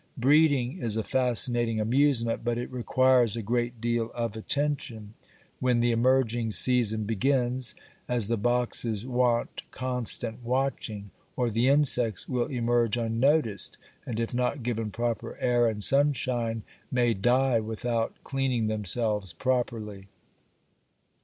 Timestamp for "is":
0.79-0.97